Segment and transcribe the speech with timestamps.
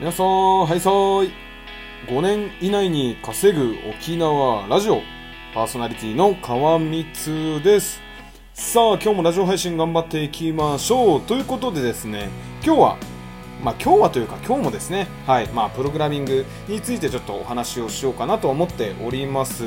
[0.00, 1.32] 皆さん、はいさーい。
[2.06, 5.02] 5年以内に稼ぐ沖縄ラジオ、
[5.52, 8.00] パーソナリティの川光です。
[8.54, 11.22] さあ、今日もラジオ配信頑張っていきましょう。
[11.22, 12.28] ということでですね、
[12.64, 12.96] 今日は、
[13.60, 19.64] まあ今日はというか今日もですね、はい、まあプログラミングについてちょっとお話をしようかなと思っております。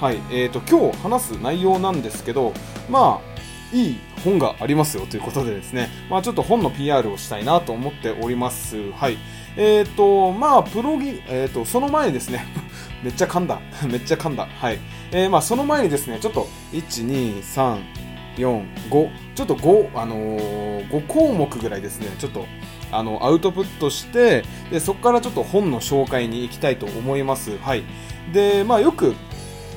[0.00, 2.52] はい、えーと、今日話す内容なんですけど、
[2.90, 8.90] まあ、いい本がありますよということでですね、まあちょっと本の PR をしたいなと思っております。
[8.90, 9.18] はい。
[9.58, 12.46] えっ、ー、と、まあ、プロギ、えっ、ー、と、その前にですね、
[13.02, 13.60] めっちゃ噛んだ。
[13.90, 14.46] めっちゃ噛んだ。
[14.46, 14.78] はい。
[15.10, 17.78] えー、まあ、その前にですね、ちょっと、1、2、3、
[18.36, 22.46] 4、5、ちょっと5、あのー、5項目ぐらいですね、ちょっと、
[22.92, 27.58] あの、アウトプットして、で、そこからちょっと本の紹介に行きたいと思います。
[27.58, 27.82] はい。
[28.32, 29.16] で、まあ、よく、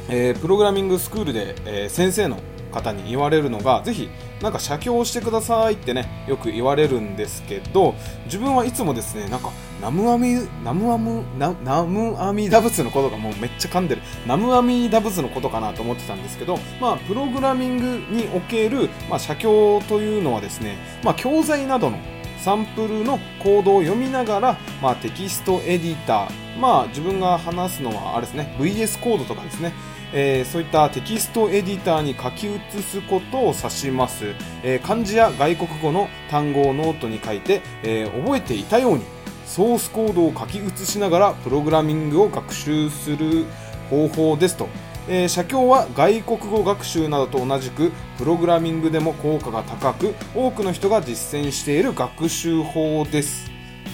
[0.09, 2.37] えー、プログラミングスクールで、えー、先生の
[2.71, 4.09] 方に言われるのが、ぜひ、
[4.41, 7.93] なんか写経をしてくださいってね、よく言われるんですけど、
[8.25, 21.99] 自分はいつもですね、なんか、ナムアミ、ナムアム、ナムアミダ仏のことがもうめっちゃ噛んでる、ナムアミダ仏のことかなと思ってたんですけど、まあ、プログラミングにおける、まあ、写経というのはですね、まあ、教材などの
[22.39, 29.73] サンプルのコードを読みながら、まあ、テキストエディター、まあ、自分が話すのは、あれですね、VS コードとかですね、
[30.13, 39.03] えー、そういったテキストエディターに書き写すことを指します、えー、漢字や外国語の単語をノートに書いて、えー、覚えていたように
[39.45, 43.45] ソースコードを書き写しながらプログラミングを学習する
[43.89, 44.69] 方法ですと、
[45.07, 53.51] えー、写経は外国語学習などと同じくプログラミングでも効果が高く多くの人が実践している学習法です。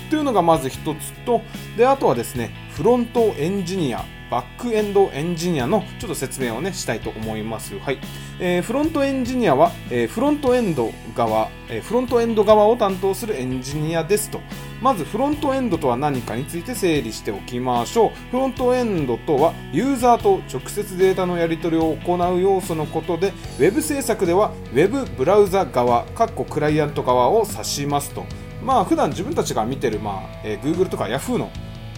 [0.10, 1.42] というのがまず一つと
[1.76, 4.17] であとはですねフロントエンジニア。
[4.30, 7.78] バックエンドエンジニアのちょっと説明をねしたいと思います。
[7.80, 8.00] はい。
[8.40, 14.42] えー、フロントエンジニアは、えー、フロントエンド側、えー、フロントエンド側を担当するエンジニアですと。
[14.82, 18.10] まずフロントエンドとは何かについて整理しておきましょう。
[18.30, 23.30] フロントエンドとはユーザーと直接データのやり取りを行う要素のことで、
[23.60, 28.26] ウェブ制作ではウェブブラウザ側、かっこクライアント側を指しますと。
[28.64, 31.50] まあ普段自分たちが見てる、まあえー、Google とか Yahoo の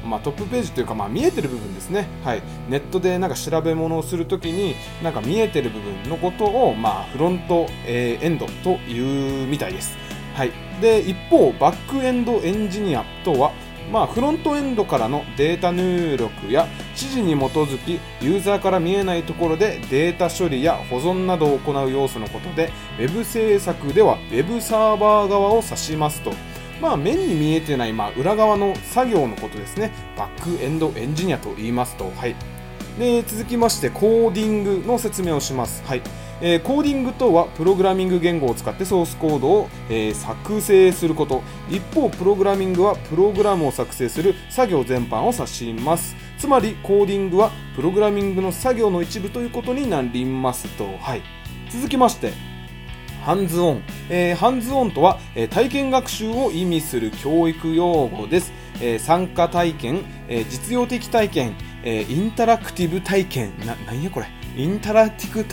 [0.05, 9.97] まあ、トップページというか、まあ、見えてる部分ですね、はい、ネットでなんか調べ物をするときになんか見えてる部分のことを、まあ、フロント、えー、エンドというみたいです、
[10.35, 10.51] はい、
[10.81, 13.51] で一方バックエンドエンジニアとは
[13.91, 26.31] まあ、フロントエンドからのデータ入力や指示に基づきユーザーから見えないところでデータ処理や保存などを行う要素のことで Web 制作では Web サーバー側を指しますと。
[26.81, 29.91] まあ、目に見えてない、まあ、裏側の作業のことですね。
[30.17, 32.35] バックエンドエンジニアと言いますと、はい。
[32.97, 35.83] で、続きまして、コーディングの説明をします。
[35.85, 36.01] はい。
[36.41, 41.41] えー、コーディングとは、プログラミング言語を使ってソースコードを、えー、作成すること。
[41.69, 46.15] 一方、プログラミングは、プログラムを作成する作業全般を指します。
[46.37, 51.21] つまり、コーディングは、プログラミングの作業の一部ということになりますと、はい。
[51.69, 52.31] 続きまして、
[53.29, 58.51] ハンズオン、えー、ハンズオンとは、えー、体験学習を意味する教育用語です、
[58.81, 63.51] えー、参加体験、え実用的体験、えインタラクティブ体験。
[63.59, 64.25] ななんやこれ？
[64.57, 65.45] インタラティク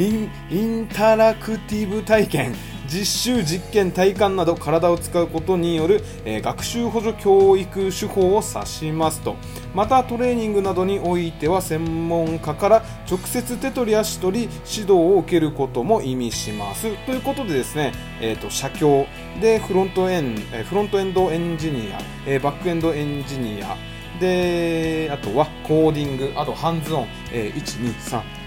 [0.00, 2.54] インインタラクティブ体験。
[2.90, 9.36] 実習実験体感など体を使うことによる、え学習補助教育手法を指しますと。
[9.74, 16.94] またトレーニングなどにおいては専門家から直接手取り足取り指導を受けることも意味します。
[17.06, 19.06] ということでですね、えーと、写経
[19.40, 23.76] でフロントエン、えフロントエンドエンジニア、えバックエンドエンジニア。
[24.20, 28.43] であとはコーディングあとハンズオン、えー、123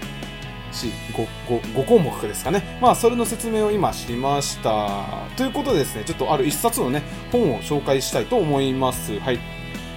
[0.72, 2.78] 5, 項目ですかね。
[2.80, 4.88] まあ、それの説明を今しました。
[5.36, 7.02] ということでですね、ちょっとある一冊のね、
[7.32, 9.18] 本を紹介したいと思います。
[9.20, 9.40] はい。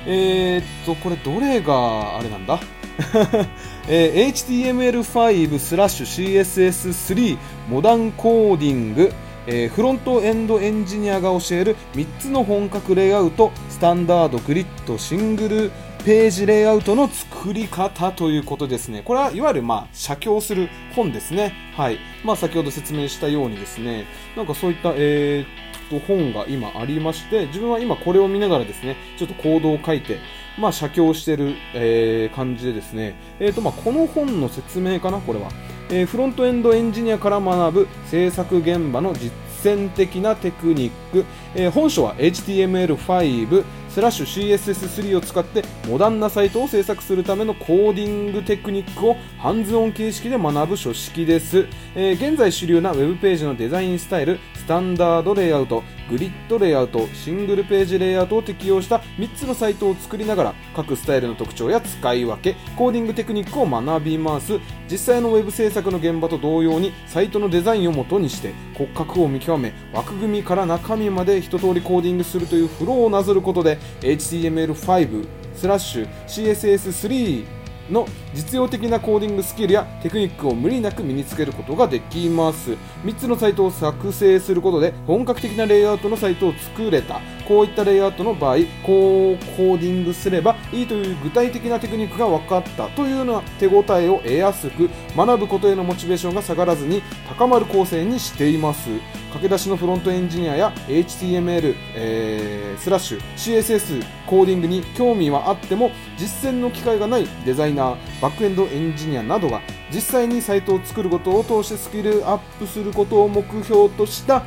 [0.05, 2.59] えー、っと、これどれがあれなんだ？
[3.87, 7.37] えー、HTML5 スラッシュ CSS3
[7.69, 9.11] モダンコーディング
[9.47, 15.71] えー、フロントエンドエンジニアが教える3つの本格レイアウトスタンダードグリッドシングル
[16.03, 19.03] ページレイアウトの作り方ということですね。
[19.03, 21.53] これはいわゆるまあ写経する本ですね。
[21.75, 21.99] はい。
[22.23, 24.05] まあ先ほど説明したようにですね、
[24.35, 30.17] なんかそういった、えー、と本が今ありまして、自分は今これを見ながらですね、ちょっとコードを書いて、
[30.57, 35.49] まあ写経してる、えー、感じでですね、えーとまあこの本の説明かな、これは。
[35.91, 39.31] えー、フロントエンドエンジニアから学ぶ制作現場の実
[39.63, 55.83] 践的なテクニック、えー、本書は HTML5 スラッシュ CSS3 を使ってモダンなサイトを制作するためのコーディングテクニックをハンズオン形式で学ぶ書式です、えー、現在主流な Web ページのデザインスタイルスタンダードレイアウト。
[56.11, 64.59] グリッドレイアウトシングルページレイアウトを適用した3つのサイトを作りながら各スタイルの特徴や使い分けコーディングテクニックを学びます。
[64.89, 82.77] 実際の Web 制作の現場と同様にサイトのデザインをもとにして骨格を見極め枠組みから中身まで一通りコーディングするというフローをなぞることで HTML5 スラッシュ CSS3 の実用的なコーディングスキルやテクニックを無理なく身につけることができます。
[83.03, 87.19] 3つのサイトを作成することで本格的なレイアウトのサイトを作れた。
[87.47, 92.87] こういったレイアウトの場合こうコーディングすればいいという具体的なテクニックが分かった。
[92.89, 98.89] というような手応えを得やすく学ぶことへのモチベーションが下がらずに高まる構成にしています。
[99.31, 109.61] 駆け出しのフロントエンジニアや HTML、えー、スラッシュ CSS コーディングに興味はあっても実践の機会がないデザイナーバックエンドエンジニアなどが
[109.93, 114.43] 実際にサイトを作ることを通してスキルアップすることを目標とした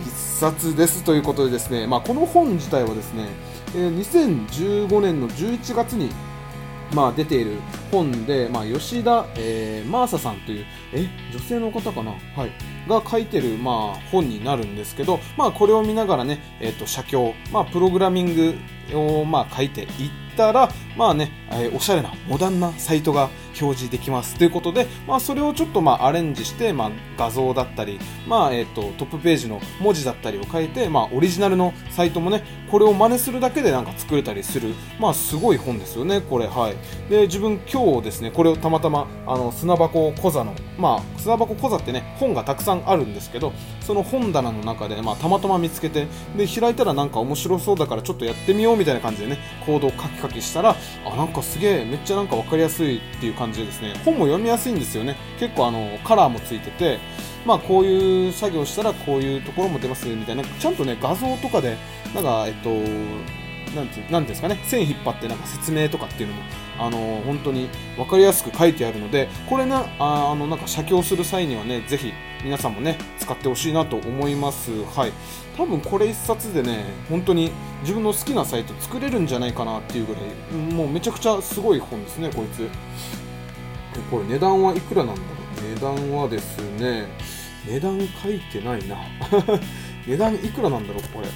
[0.00, 3.28] 一冊ですということでですね、まあ、この本自体はですね、
[3.74, 3.98] えー、
[4.48, 6.10] 2015年の11月に
[6.92, 7.58] まあ、出ている
[7.92, 12.12] 本で、まあ、吉田、えー、マーサさんという、え、女性の方かな？
[12.12, 12.50] はい。
[12.88, 18.54] が書いてる、まあ、本になるんですけど、まあ、これを見ながらね、えっ、ー、と、写経、まあ、プログラミング
[18.94, 19.88] を、まあ、書いていっ
[20.38, 23.28] たら、まあね、えー、おしゃれな、モダンなサイトが
[23.60, 36.46] 表示できますということで、まあ、それをちょっとまあアレンジして、まあ、画像だったり、まあえーと、トップページの文字だったりを変えて、まあ、オリジナルのサイトもねこれを真似するだけでなんか作れたりする、まあ、すごい本ですよね、これ。
[36.46, 46.06] はい、で自分、今日ですねこれをたまたまあの砂箱講座の、まあ、砂箱講座ってね本がたくさんあるんですけどその本棚の中で、まあ、たまたま見つけて
[46.36, 55.16] で開いたらなんか面白そうだからちょっとやってみようみたいな感じでねコードを書き書きしたらあなんかすげえめっちゃなんか分かりやすいっていう感じでですね本も読みやすいんですよね。
[55.38, 56.98] 結構あのカラーもついてて
[57.46, 60.44] まあこういう作業したらこういうところも出ますみたいな。
[60.44, 61.76] ちゃんとね画像とかで
[62.14, 62.70] なんかえっと
[63.74, 66.42] なんてなんですかね線引っ張ってなんか説明とかっていうのも
[66.78, 72.12] あの本当に分かりやすく書いてあるのでこれなあのなんか写経する際にはねぜひ
[72.44, 74.70] 皆さんもね使ってほしいなと思います。
[74.84, 75.12] はい。
[75.56, 77.50] 多分これ1冊でね本当に
[77.80, 82.68] 自分の好きなサイト作れるんじゃないかなっていうぐらいもうめちゃくちゃすごい本ですねこいつ。
[84.08, 85.28] これ値段はいくらなんだろ
[85.68, 85.74] う？
[85.74, 87.08] 値段はですね
[87.66, 88.98] 値段書いてないな。
[90.06, 91.28] 値段いくらなんだろうこれ。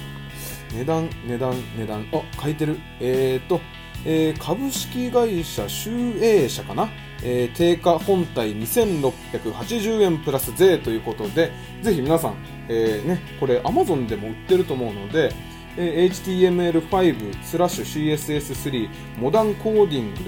[0.75, 3.61] 値段値段値段あ書いてるえーと
[4.05, 6.89] えー、株式会社集英社かな、
[7.23, 12.35] えー、定価本体2680円プラス税ということで、ぜひ皆さん、
[12.67, 15.33] えー、ね、これ Amazon でも売ってると思うので、
[15.77, 20.21] え HTML5 スラッシュ CSS3 モダンコーディング。
[20.21, 20.25] い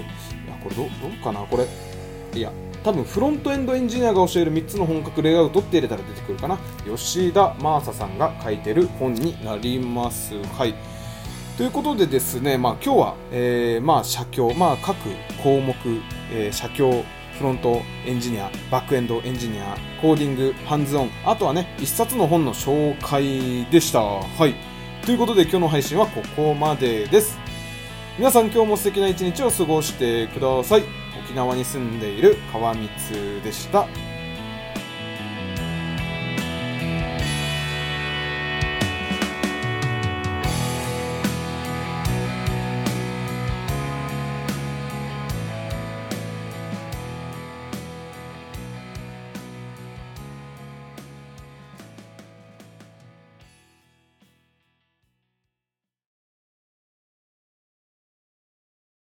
[0.48, 1.40] や、これど、どうかな？
[1.40, 1.66] これ。
[2.36, 2.50] いや、
[2.86, 6.56] 多分フロントエンドエンジニアが教える3つの本格レイアウトって入れたら出てくるかな。
[6.86, 10.34] 吉田真麻さんが書いてる本になります。
[10.56, 10.74] はい。
[11.56, 14.96] ということでですね、まあ、今日は、えー、まあ、写経、まあ、各
[15.42, 15.74] 項目、
[16.30, 17.02] えー、写経、
[17.36, 24.00] フロントエンジニア、バックエンドエンジニア、コーディング、ハンズオン、あとはね、一冊の本の紹介でした。
[24.00, 24.54] はい。
[25.04, 27.45] ということで今日の配信はここまでです。
[28.18, 30.84] 皆さん今日も素敵な一日を過ごしてください。
[31.22, 33.86] 沖縄に住んでいる川光でした。